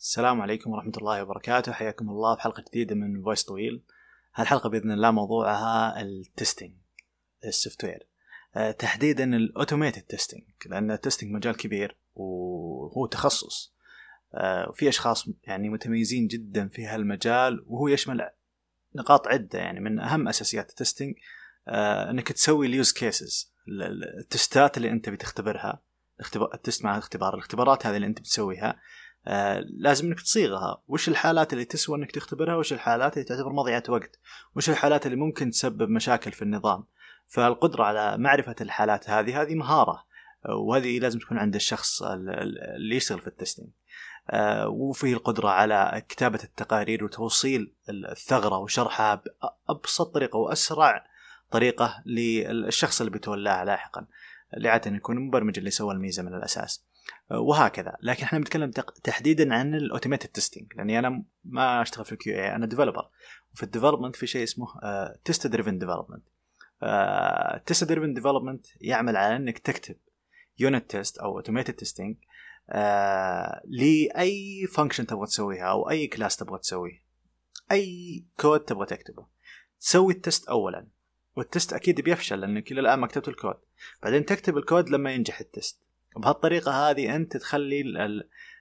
[0.00, 1.72] السلام عليكم ورحمة الله وبركاته.
[1.72, 3.82] حياكم الله في حلقة جديدة من voice طويل
[4.34, 6.72] هالحلقة بإذن الله موضوعها ال testing ال
[7.44, 8.06] software
[8.72, 13.74] تحديدا ال automated testing لأن ال testing مجال كبير وهو تخصص.
[14.34, 18.30] أه وفي أشخاص يعني متميزين جدا في هالمجال وهو يشمل
[18.94, 19.58] نقاط عدة.
[19.58, 21.14] يعني من أهم أساسيات ال testing
[21.68, 23.52] أه أنك تسوي ال use cases
[24.18, 25.82] التستات اللي أنت بتختبرها
[26.20, 28.80] اختبار التست مع الاختبار الاختبارات هذه اللي أنت بتسويها.
[29.26, 30.82] آه لازم إنك تصيغها.
[30.88, 34.18] وش الحالات اللي تسوى إنك تختبرها؟ وش الحالات اللي تعتبر مضيعة وقت؟
[34.56, 36.84] وش الحالات اللي ممكن تسبب مشاكل في النظام؟
[37.26, 40.08] فالقدرة على معرفة الحالات هذه هذه مهارة.
[40.48, 43.68] وهذه لازم تكون عند الشخص اللي يشتغل في التستنج
[44.30, 49.22] آه وفيه القدرة على كتابة التقارير وتوصيل الثغرة وشرحها
[49.68, 51.04] بأبسط طريقة وأسرع
[51.50, 54.06] طريقة للشخص اللي بيتولاها لاحقا.
[54.56, 56.84] اللي عادة يكون المبرمج اللي سوى الميزة من الأساس.
[57.30, 57.96] وهكذا.
[58.02, 58.70] لكن إحنا بنتكلم
[59.04, 63.08] تحديدا عن ال automated testing لأني أنا ما أشتغل في ال QA أنا developer
[63.54, 64.66] وفي ال development في شيء اسمه
[65.24, 66.22] test driven development
[67.66, 69.96] test driven development يعمل على إنك تكتب
[70.58, 72.16] unit test أو automated testing
[73.64, 77.04] لأي function تبغى تسويها أو أي class تبغى تسويه.
[77.72, 79.26] أي كود تبغى تكتبه.
[79.80, 80.86] تسوي ال test اولا.
[81.36, 83.54] وال test أكيد بيفشل لأنك إلى الآن ما كتبت الكود
[84.02, 85.82] بعدين تكتب الكود لما ينجح ال test
[86.16, 87.84] بهالطريقة هذه أنت تخلي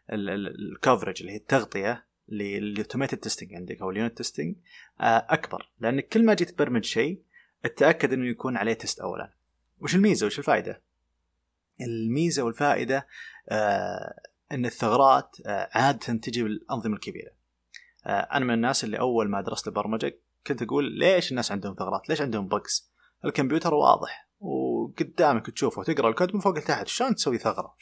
[0.09, 4.55] ال coverage اللي هي التغطية لل automated testing عندك أو ال unit testing
[4.99, 5.69] أكبر.
[5.79, 7.21] لانك كل ما جيت تبرمج شيء
[7.65, 9.33] اتاكد إنه يكون عليه test اولا.
[9.79, 10.81] وش الميزة وش الفائدة؟
[11.81, 13.07] الميزة والفائدة
[13.49, 14.19] آه
[14.51, 17.31] إن الثغرات آه عادة تجي بالأنظمة الكبيرة.
[18.05, 22.09] آه أنا من الناس اللي أول ما درست البرمجة كنت أقول ليش الناس عندهم ثغرات؟
[22.09, 22.91] ليش عندهم bugs
[23.25, 24.27] الكمبيوتر واضح
[24.87, 27.75] وقدامك تشوفه وتقرأ الكود من فوق لتحت شلون تسوي ثغرة؟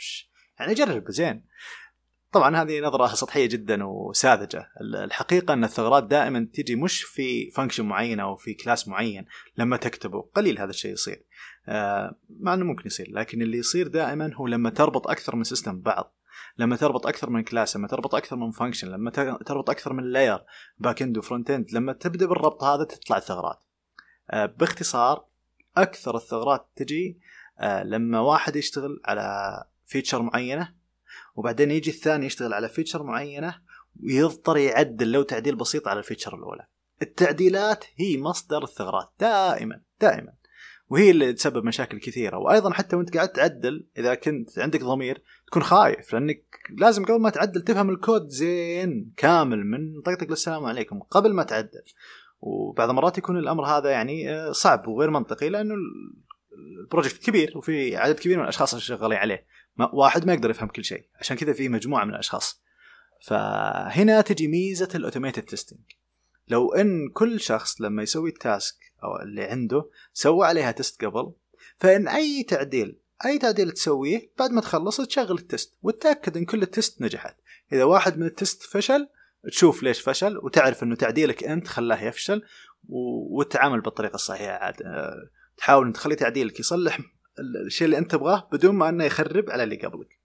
[0.59, 1.45] يعني جرب زين.
[2.31, 4.67] طبعا هذه نظرة سطحية جدا وساذجة.
[4.81, 9.25] الحقيقة أن الثغرات دائما تجي مش في function معين أو في class معين
[9.58, 10.30] لما تكتبه.
[10.36, 11.25] قليل هذا الشيء يصير.
[11.68, 15.79] آه مع أنه ممكن يصير لكن اللي يصير دائما هو لما تربط أكثر من system
[15.79, 16.16] ببعض
[16.58, 19.12] لما تربط أكثر من class لما تربط أكثر من function لما
[19.46, 20.44] تربط أكثر من layer
[20.78, 23.63] back end و front end لما تبدأ بالربط هذا تطلع الثغرات.
[24.31, 25.25] آه باختصار
[25.78, 27.19] أكثر الثغرات تجي
[27.59, 30.74] آه لما واحد يشتغل على feature معينة
[31.36, 33.56] وبعدين يجي الثاني يشتغل على feature معينة
[34.03, 36.68] ويضطر يعدل لو تعديل بسيط على ال feature الأولى.
[37.02, 40.34] التعديلات هي مصدر الثغرات دائما دائما.
[40.90, 42.38] وهي اللي تسبب مشاكل كثيرة.
[42.38, 46.44] وأيضا حتى وأنت قاعد تعدل إذا كنت عندك ضمير تكون خايف لأنك
[46.78, 51.00] لازم قبل ما تعدل تفهم الكود زين كامل من طقطق للسلام عليكم.
[51.00, 51.84] قبل ما تعدل
[52.45, 55.75] وبعض المرات يكون الأمر هذا يعني صعب وغير منطقي لأنه
[56.81, 59.45] ال project كبير وفي عدد كبير من الأشخاص شغالين عليه.
[59.78, 61.05] ما واحد ما يقدر يفهم كل شيء.
[61.19, 62.61] عشان كذا في مجموعة من الأشخاص.
[63.22, 65.79] فهنا تجي ميزة ال automated testing
[66.47, 71.31] لو إن كل شخص لما يسوي ال task أو اللي عنده سوى عليها test قبل
[71.78, 76.61] فإن أي تعديل أي تعديل تسويه بعد ما تخلص تشغل ال test وتتاكد إن كل
[76.62, 77.35] ال test نجحت.
[77.73, 79.07] إذا واحد من ال test فشل
[79.51, 82.41] تشوف ليش فشل وتعرف إنه تعديلك أنت خلاه يفشل
[83.38, 84.53] وتتعامل بالطريقة الصحيحة.
[84.53, 84.75] عاد
[85.57, 87.00] تحاول تخلي تعديلك يصلح
[87.66, 90.19] الشيء اللي أنت تبغاه بدون ما إنه يخرب على اللي قبلك.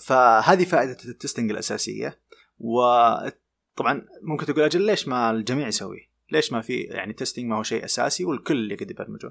[0.00, 2.18] فهذه فائدة ال testing الأساسية.
[2.58, 7.62] وطبعا ممكن تقول أجل ليش ما الجميع يسويه ليش ما في يعني testing ما هو
[7.62, 9.30] شيء أساسي والكل يقدر يبرمجون؟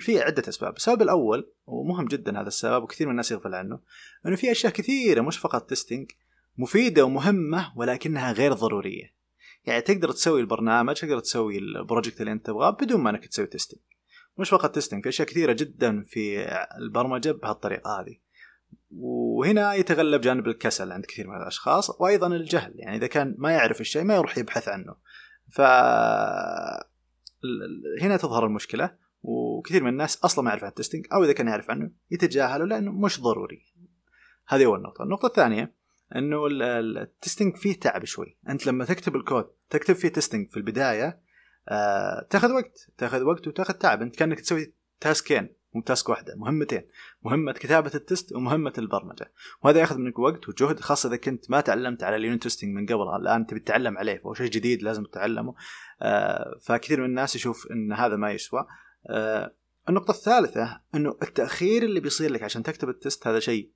[0.00, 0.76] في عدة أسباب.
[0.76, 3.80] السبب الأول ومهم جدا هذا السبب وكثير من الناس يغفل عنه
[4.26, 6.10] أنه في أشياء كثيرة مش فقط testing
[6.58, 9.16] مفيدة ومهمة ولكنها غير ضرورية.
[9.64, 13.46] يعني تقدر تسوي البرنامج تقدر تسوي ال project اللي أنت تبغاه بدون ما أنك تسوي
[13.46, 13.80] testing
[14.38, 18.16] مش فقط testing في أشياء كثيرة جدا في البرمجة بهالطريقة هذه.
[18.90, 22.72] وهنا يتغلب جانب الكسل عند كثير من الأشخاص وأيضا الجهل.
[22.76, 24.94] يعني إذا كان ما يعرف الشيء ما يروح يبحث عنه.
[25.48, 25.60] ف
[28.00, 31.48] هنا تظهر المشكلة وكثير من الناس أصلا ما يعرف عن ال testing أو إذا كان
[31.48, 33.62] يعرف عنه يتجاهله لأنه مش ضروري.
[34.48, 35.74] هذه اول نقطه النقطة الثانية
[36.16, 38.36] إنه ال testing فيه تعب شوي.
[38.48, 41.20] أنت لما تكتب الكود تكتب فيه testing في البداية
[41.68, 44.02] آه تاخذ وقت تاخذ وقت وتاخذ تعب.
[44.02, 46.82] أنت كأنك تسوي تاسكين مو task واحدة مهمتين.
[47.22, 49.32] مهمة كتابة ال test ومهمة البرمجة.
[49.62, 52.86] وهذا ياخذ منك وقت وجهد خاصة إذا كنت ما تعلمت على ال unit testing من
[52.86, 55.54] قبل الآن تبي تتعلم عليه فهو شيء جديد لازم تتعلمه.
[56.02, 58.66] آه فكثير من الناس يشوف إن هذا ما يسوى.
[59.10, 59.54] آه
[59.88, 63.70] النقطة الثالثة إنه التأخير اللي بيصير لك عشان تكتب التست هذا شيء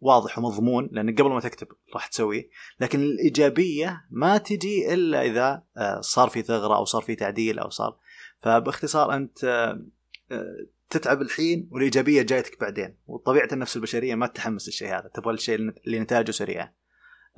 [0.00, 2.48] واضح ومضمون لانك قبل ما تكتب راح تسويه.
[2.80, 7.70] لكن الإيجابية ما تجي إلا إذا آه صار في ثغرة أو صار في تعديل أو
[7.70, 7.96] صار.
[8.38, 12.96] فباختصار أنت آه تتعب الحين والإيجابية جايتك بعدين.
[13.06, 15.10] وطبيعة النفس البشرية ما تتحمس للشيء هذا.
[15.14, 15.54] تبغى الشيء
[15.86, 16.74] اللي نتائجه سريعة.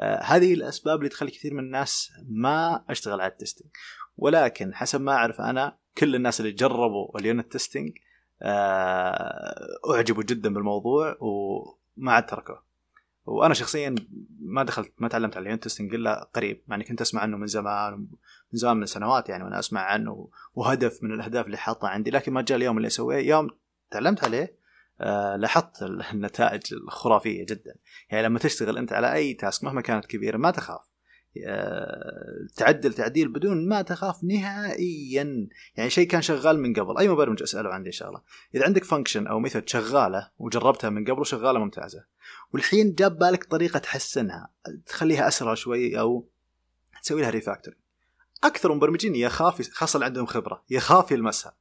[0.00, 3.70] آه هذه الأسباب اللي تخلي كثير من الناس ما اشتغل على ال testing
[4.16, 7.92] ولكن حسب ما أعرف أنا كل الناس اللي جربوا ال unit testing
[8.42, 11.16] آه أعجبوا جدا بالموضوع
[11.98, 12.62] وما عاد تركوه
[13.26, 13.94] وأنا شخصيا
[14.40, 17.46] ما دخلت ما تعلمت على ال unit testing إلا قريب يعني كنت أسمع عنه من
[17.46, 18.06] زمان
[18.52, 22.10] من زمان من سنوات يعني وأنا أسمع عنه وهدف من الأهداف اللي حاطها عندي.
[22.10, 23.50] لكن ما جاء اليوم اللي أسويه يوم
[23.90, 24.56] تعلمت عليه
[25.00, 25.82] آه لاحظت
[26.12, 27.74] النتائج الخرافية جدا.
[28.10, 30.95] يعني لما تشتغل أنت على أي task مهما كانت كبيرة ما تخاف.
[32.56, 35.48] تعدل تعديل بدون ما تخاف نهائيا.
[35.76, 36.98] يعني شيء كان شغال من قبل.
[36.98, 38.20] أي مبرمج أسأله عندي ان شاء الله
[38.54, 42.04] إذا عندك function أو method شغالة وجربتها من قبل وشغالة ممتازة.
[42.52, 44.48] والحين جاب بالك طريقة تحسنها.
[44.86, 46.28] تخليها أسرع شوي أو
[47.02, 47.82] تسوي لها refactoring
[48.44, 51.56] أكثر المبرمجين يخاف خاصة اللي عندهم خبرة يخاف يلمسها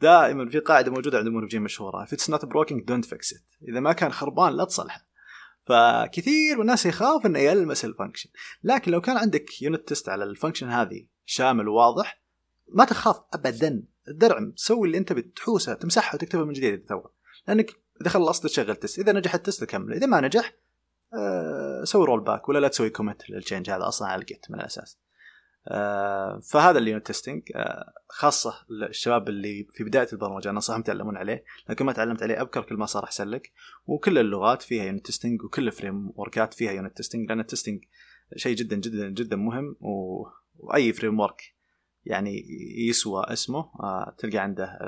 [0.00, 2.04] دائما في قاعدة موجودة عند المبرمجين مشهورة.
[2.04, 3.68] If it's not broken don't fix it.
[3.68, 5.06] إذا ما كان خربان لا تصلحه.
[5.64, 8.30] فكثير من الناس يخاف إنه يلمس ال function
[8.62, 12.22] لكن لو كان عندك unit test على ال function هذه شامل وواضح
[12.68, 13.84] ما تخاف ابدا.
[14.08, 17.02] الدرع تسوي اللي أنت بتحوسه تمسحها وتكتبها من جديد تو
[17.48, 17.70] لأنك
[18.00, 20.54] إذا خلصت تشغل test إذا نجح ال test كمل إذا ما نجح
[21.14, 24.60] أه سوي rollback ولا لا تسوي commit لل change هذا أصلا على ال Git من
[24.60, 24.98] الأساس.
[24.98, 25.03] آه،
[26.50, 28.54] فهذا اللي unit testing آه، خاصة
[28.88, 32.74] الشباب اللي في بداية البرمجة أنا انصحهم يتعلمون عليه لكن ما تعلمت عليه أبكر كل
[32.74, 33.52] ما صار أحسن لك.
[33.86, 37.84] وكل اللغات فيها unit testing وكل ال framework ات فيها unit testing لأن ال testing
[38.36, 40.22] شيء جدا جدا جدا مهم و...
[40.58, 41.42] وأي framework
[42.04, 42.44] يعني
[42.88, 44.78] يسوى اسمه آه، تلقى عنده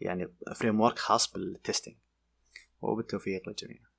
[0.00, 1.96] يعني framework خاص بال testing
[2.80, 3.91] وبالتوفيق للجميع.